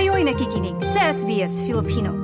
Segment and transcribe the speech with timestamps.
[0.00, 2.16] Kayo'y nakikinig sa SBS Filipino.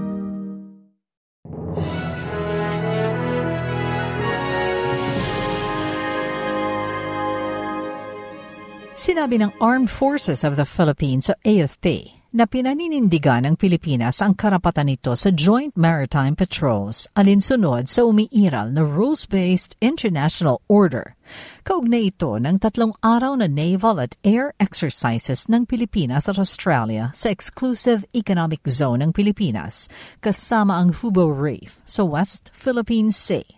[8.97, 14.93] Sinabi ng Armed Forces of the Philippines sa AFP na pinaninindigan ng Pilipinas ang karapatan
[14.93, 21.17] nito sa Joint Maritime Patrols alinsunod sa umiiral na rules-based international order.
[21.65, 27.33] Kaugnay ito ng tatlong araw na naval at air exercises ng Pilipinas at Australia sa
[27.33, 29.89] Exclusive Economic Zone ng Pilipinas
[30.21, 33.56] kasama ang Hubo Reef sa West Philippine Sea.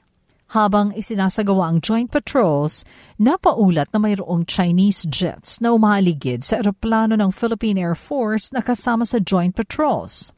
[0.56, 2.80] Habang isinasagawa ang joint patrols,
[3.20, 9.04] napaulat na mayroong Chinese jets na umaligid sa eroplano ng Philippine Air Force na kasama
[9.04, 10.32] sa joint patrols.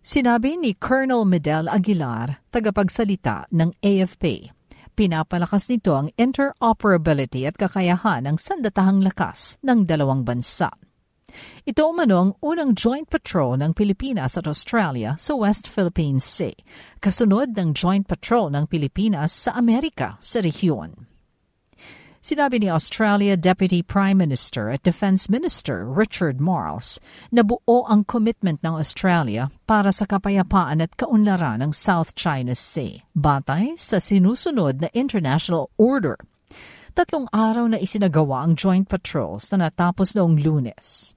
[0.00, 4.48] Sinabi ni Colonel Medel Aguilar, tagapagsalita ng AFP.
[4.96, 10.72] Pinapalakas nito ang interoperability at kakayahan ng sandatahang lakas ng dalawang bansa.
[11.64, 16.54] Ito umano ang unang joint patrol ng Pilipinas at Australia sa West Philippine Sea,
[17.00, 21.08] kasunod ng joint patrol ng Pilipinas sa Amerika sa rehiyon.
[22.24, 26.96] Sinabi ni Australia Deputy Prime Minister at Defense Minister Richard Marles
[27.28, 33.04] na buo ang commitment ng Australia para sa kapayapaan at kaunlaran ng South China Sea,
[33.12, 36.16] batay sa sinusunod na international order.
[36.96, 41.12] Tatlong araw na isinagawa ang joint patrols na natapos noong lunes.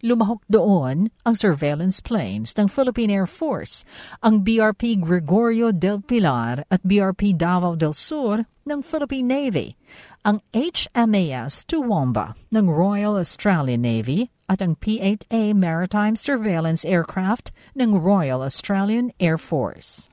[0.00, 3.84] Lumahok doon ang surveillance planes ng Philippine Air Force,
[4.24, 9.76] ang BRP Gregorio del Pilar at BRP Davao del Sur ng Philippine Navy,
[10.24, 18.40] ang HMAS Toowoomba ng Royal Australian Navy at ang P-8A Maritime Surveillance Aircraft ng Royal
[18.40, 20.08] Australian Air Force.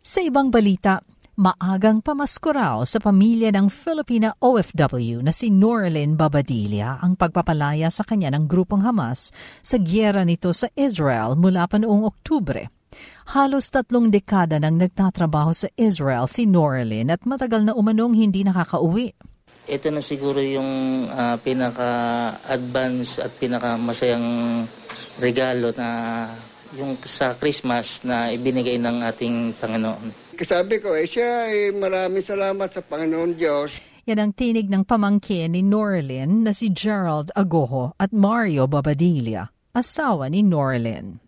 [0.00, 1.04] Sa ibang balita,
[1.36, 8.08] maagang pamasko raw sa pamilya ng Filipina OFW na si Norlin Babadilla ang pagpapalaya sa
[8.08, 12.72] kanya ng grupong Hamas sa gyera nito sa Israel mula pa noong Oktubre.
[13.36, 19.12] Halos tatlong dekada nang nagtatrabaho sa Israel si Norlin at matagal na umanong hindi nakakauwi.
[19.68, 24.64] Ito na siguro yung uh, pinaka-advance at pinaka-masayang
[25.20, 25.88] regalo na
[26.72, 30.25] yung sa Christmas na ibinigay ng ating Panginoon.
[30.44, 33.80] Sabi ko, eh siya, eh, maraming salamat sa Panginoon Diyos.
[34.06, 40.30] Yan ang tinig ng pamangkin ni Norlin na si Gerald Agoho at Mario Babadilla, asawa
[40.30, 41.18] ni Norlin.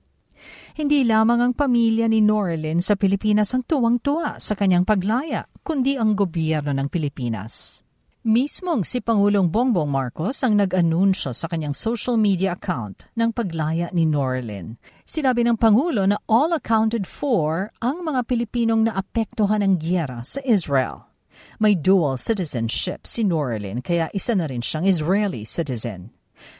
[0.78, 6.14] Hindi lamang ang pamilya ni Norlin sa Pilipinas ang tuwang-tuwa sa kanyang paglaya, kundi ang
[6.14, 7.82] gobyerno ng Pilipinas.
[8.28, 14.04] Mismong si Pangulong Bongbong Marcos ang nag-anunsyo sa kanyang social media account ng paglaya ni
[14.04, 14.76] Norlin.
[15.08, 21.08] Sinabi ng Pangulo na all accounted for ang mga Pilipinong naapektuhan ng gyera sa Israel.
[21.56, 26.12] May dual citizenship si Norlin kaya isa na rin siyang Israeli citizen.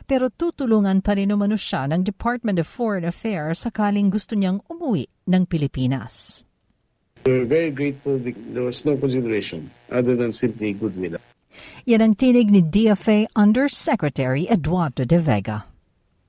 [0.09, 5.05] Pero tutulungan pa rin umano siya ng Department of Foreign Affairs sakaling gusto niyang umuwi
[5.29, 6.49] ng Pilipinas.
[7.29, 11.21] We're very grateful there was no consideration other than simply goodwill.
[11.89, 15.69] Yan ang tinig ni DFA Undersecretary Eduardo de Vega.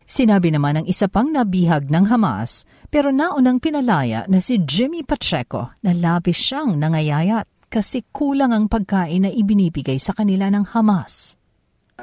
[0.09, 5.77] Sinabi naman ng isa pang nabihag ng Hamas pero naunang pinalaya na si Jimmy Pacheco
[5.85, 11.37] na labis siyang nangayayat kasi kulang ang pagkain na ibinibigay sa kanila ng Hamas.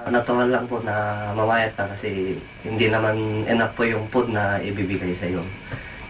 [0.06, 5.10] Natural lang po na mamayat ka kasi hindi naman enough po yung food na ibibigay
[5.18, 5.42] sa iyo.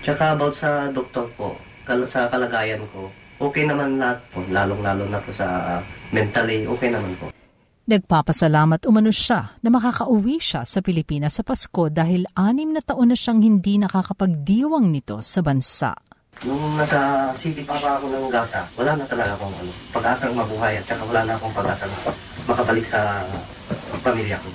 [0.04, 1.56] Tsaka about sa doktor po,
[2.04, 3.08] sa kalagayan ko,
[3.40, 5.78] okay naman lahat po, lalong-lalo na po sa
[6.12, 7.32] mentally, okay naman po.
[7.86, 13.16] Nagpapasalamat umano siya na makakauwi siya sa Pilipinas sa Pasko dahil anim na taon na
[13.16, 15.94] siyang hindi nakakapagdiwang nito sa bansa.
[16.42, 20.82] Nung nasa city pa pa ako ng gasa, wala na talaga akong ano, pag-asang mabuhay
[20.82, 21.92] at saka wala na akong pag-asang
[22.44, 23.22] makabalik sa
[24.02, 24.50] pamilya ko.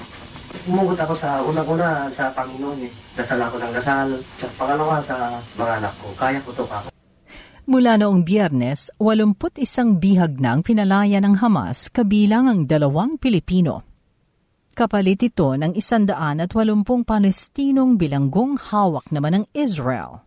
[0.67, 2.91] Umugot ako sa unang-una sa Panginoon eh.
[3.17, 4.21] Dasal ako ng dasal.
[4.59, 6.13] Pangalawa sa mga anak ko.
[6.13, 7.00] Kaya ko to pa ako.
[7.71, 13.87] Mula noong biyernes, 81 bihag nang pinalaya ng Hamas kabilang ang dalawang Pilipino.
[14.75, 16.11] Kapalit ito ng 180
[17.07, 20.19] Palestinong bilanggong hawak naman ng Israel.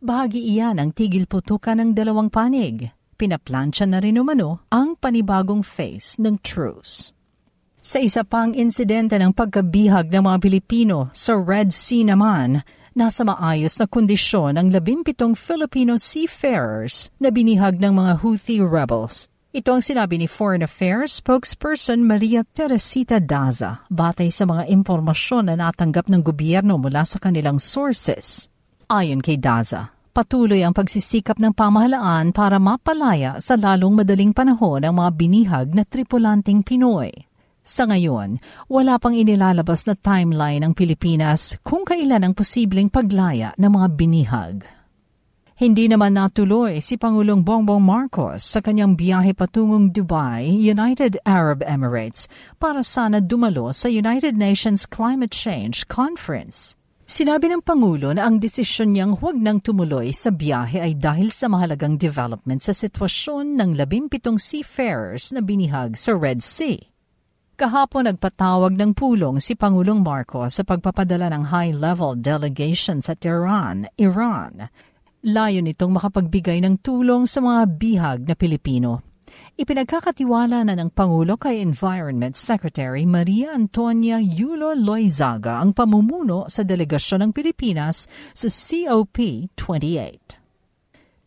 [0.00, 2.88] Bahagi iyan ng tigil putukan ng dalawang panig.
[3.20, 7.12] Pinaplansya na rin umano ang panibagong face ng truce.
[7.84, 12.64] Sa isa pang insidente ng pagkabihag ng mga Pilipino sa Red Sea naman,
[12.98, 19.30] nasa maayos na kondisyon ang labimpitong Filipino seafarers na binihag ng mga Houthi rebels.
[19.54, 25.54] Ito ang sinabi ni Foreign Affairs spokesperson Maria Teresita Daza batay sa mga impormasyon na
[25.56, 28.50] natanggap ng gobyerno mula sa kanilang sources.
[28.90, 34.98] Ayon kay Daza, patuloy ang pagsisikap ng pamahalaan para mapalaya sa lalong madaling panahon ang
[34.98, 37.14] mga binihag na tripulanting Pinoy.
[37.68, 38.40] Sa ngayon,
[38.72, 44.56] wala pang inilalabas na timeline ng Pilipinas kung kailan ang posibleng paglaya ng mga binihag.
[45.52, 52.24] Hindi naman natuloy si Pangulong Bongbong Marcos sa kanyang biyahe patungong Dubai, United Arab Emirates
[52.56, 56.72] para sana dumalo sa United Nations Climate Change Conference.
[57.04, 61.52] Sinabi ng Pangulo na ang desisyon niyang huwag nang tumuloy sa biyahe ay dahil sa
[61.52, 66.96] mahalagang development sa sitwasyon ng labimpitong seafarers na binihag sa Red Sea.
[67.58, 74.70] Kahapon nagpatawag ng pulong si Pangulong Marcos sa pagpapadala ng high-level delegation sa Tehran, Iran
[75.26, 79.02] Layo nitong makapagbigay ng tulong sa mga bihag na Pilipino.
[79.58, 87.26] Ipinagkakatiwala na ng Pangulo kay Environment Secretary Maria Antonia Yulo Loizaga ang pamumuno sa delegasyon
[87.26, 90.37] ng Pilipinas sa COP28.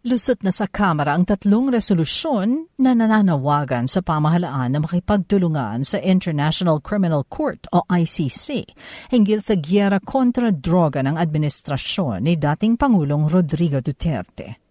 [0.01, 6.81] Lusot na sa Kamara ang tatlong resolusyon na nananawagan sa pamahalaan na makipagtulungan sa International
[6.81, 8.65] Criminal Court o ICC
[9.13, 14.70] hinggil sa giyera kontra droga ng administrasyon ni dating Pangulong Rodrigo Duterte.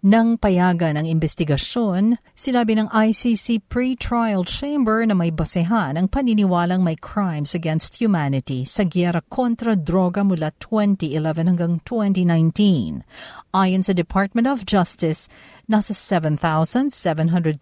[0.00, 6.96] Nang payagan ang investigasyon, sinabi ng ICC Pre-Trial Chamber na may basehan ang paniniwalang may
[6.96, 13.04] crimes against humanity sa giyera kontra droga mula 2011 hanggang 2019.
[13.52, 15.28] Ayon sa Department of Justice,
[15.68, 17.60] nasa 7,732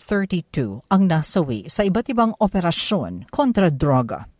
[0.94, 4.30] ang nasawi sa iba't ibang operasyon kontra droga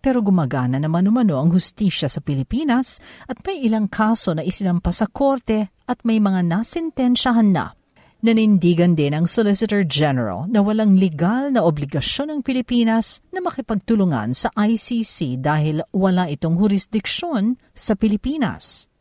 [0.00, 2.98] pero gumagana naman umano ang hustisya sa Pilipinas
[3.28, 7.76] at may ilang kaso na isinampas sa korte at may mga nasintensyahan na.
[8.20, 14.52] Nanindigan din ang Solicitor General na walang legal na obligasyon ng Pilipinas na makipagtulungan sa
[14.52, 18.92] ICC dahil wala itong jurisdiksyon sa Pilipinas.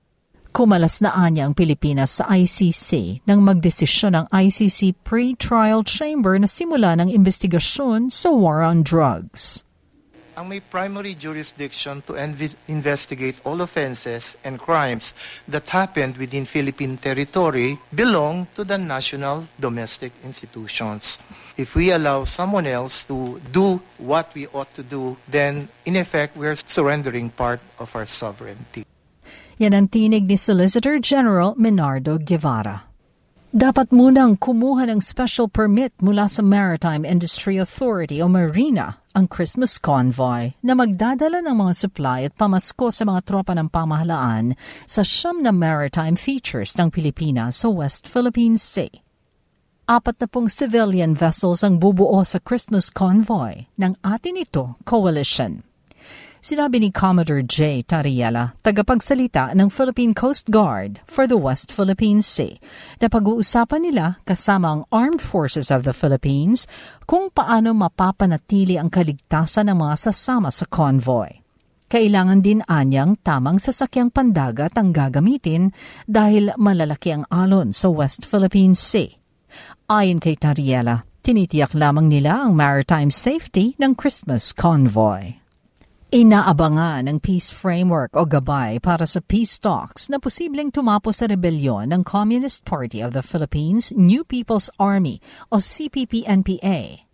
[0.55, 6.95] Kumalas na anya ang Pilipinas sa ICC nang magdesisyon ang ICC Pre-Trial Chamber na simula
[6.95, 9.67] ng investigasyon sa war on drugs
[10.39, 12.15] ang may primary jurisdiction to
[12.71, 15.11] investigate all offenses and crimes
[15.51, 21.19] that happened within Philippine territory belong to the national domestic institutions.
[21.59, 26.39] If we allow someone else to do what we ought to do, then in effect,
[26.39, 28.87] we're surrendering part of our sovereignty.
[29.59, 32.87] Yan ang tinig ni Solicitor General Menardo Guevara.
[33.51, 39.77] Dapat munang kumuha ng special permit mula sa Maritime Industry Authority o MARINA ang Christmas
[39.81, 44.57] convoy na magdadala ng mga supply at pamasko sa mga tropa ng pamahalaan
[44.89, 48.91] sa siyam na maritime features ng Pilipinas sa West Philippine Sea.
[49.89, 55.68] Apat na pong civilian vessels ang bubuo sa Christmas convoy ng atin ito coalition.
[56.39, 57.83] Sinabi ni Commodore J.
[57.83, 62.55] Tariela, tagapagsalita ng Philippine Coast Guard for the West Philippine Sea,
[63.03, 66.63] na pag-uusapan nila kasama ang Armed Forces of the Philippines
[67.03, 71.43] kung paano mapapanatili ang kaligtasan ng mga sasama sa convoy.
[71.91, 75.75] Kailangan din anyang tamang sasakyang pandagat ang gagamitin
[76.07, 79.11] dahil malalaki ang alon sa West Philippine Sea.
[79.91, 85.38] Ayon kay Tariela, tinitiyak lamang nila ang maritime safety ng Christmas convoy.
[86.09, 91.93] Inaabangan ng peace framework o gabay para sa peace talks na posibleng tumapo sa rebelyon
[91.93, 95.21] ng Communist Party of the Philippines New People's Army
[95.53, 97.05] o CPP-NPA.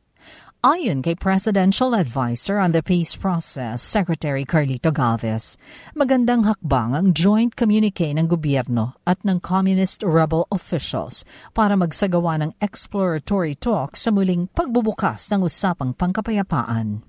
[0.64, 5.60] Ayon kay Presidential Advisor on the Peace Process, Secretary Carlito Galvez,
[5.92, 12.56] magandang hakbang ang joint communique ng gobyerno at ng communist rebel officials para magsagawa ng
[12.64, 17.04] exploratory talks sa muling pagbubukas ng usapang pangkapayapaan.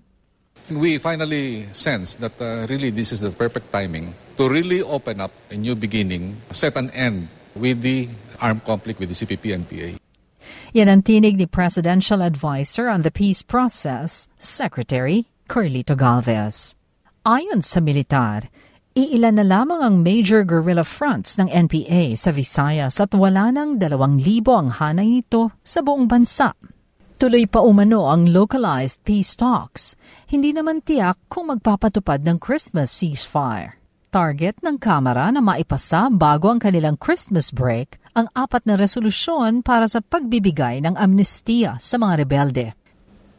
[0.66, 5.30] We finally sense that uh, really this is the perfect timing to really open up
[5.50, 8.10] a new beginning, set an end with the
[8.42, 10.02] armed conflict with the CPP-NPA.
[10.74, 16.74] Yan ang tinig ni Presidential Advisor on the Peace Process, Secretary Carlito Galvez.
[17.22, 18.50] Ayon sa militar,
[18.98, 24.18] iilan na lamang ang major guerrilla fronts ng NPA sa Visayas at wala ng dalawang
[24.18, 26.52] libo ang hanay nito sa buong bansa.
[27.16, 29.96] Tuloy pa umano ang localized peace talks.
[30.28, 33.80] Hindi naman tiyak kung magpapatupad ng Christmas ceasefire.
[34.12, 39.88] Target ng Kamara na maipasa bago ang kanilang Christmas break ang apat na resolusyon para
[39.88, 42.76] sa pagbibigay ng amnestiya sa mga rebelde.